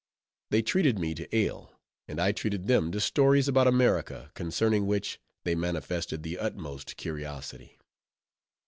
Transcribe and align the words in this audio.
They 0.49 0.63
treated 0.63 0.97
me 0.97 1.13
to 1.13 1.35
ale; 1.35 1.79
and 2.07 2.19
I 2.19 2.31
treated 2.31 2.65
them 2.65 2.91
to 2.91 2.99
stories 2.99 3.47
about 3.47 3.67
America, 3.67 4.31
concerning 4.33 4.87
which, 4.87 5.19
they 5.43 5.53
manifested 5.53 6.23
the 6.23 6.39
utmost 6.39 6.97
curiosity. 6.97 7.77